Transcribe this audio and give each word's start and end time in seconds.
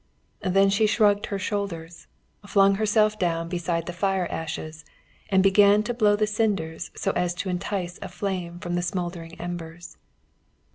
Then 0.41 0.71
she 0.71 0.87
shrugged 0.87 1.27
her 1.27 1.37
shoulders, 1.37 2.07
flung 2.47 2.73
herself 2.81 3.19
down 3.19 3.49
beside 3.49 3.85
the 3.85 3.93
fire 3.93 4.25
ashes, 4.31 4.83
and 5.29 5.43
began 5.43 5.83
to 5.83 5.93
blow 5.93 6.15
the 6.15 6.25
cinders 6.25 6.89
so 6.95 7.11
as 7.11 7.35
to 7.35 7.49
entice 7.49 7.99
a 8.01 8.09
flame 8.09 8.57
from 8.57 8.73
the 8.73 8.81
smouldering 8.81 9.39
embers. 9.39 9.97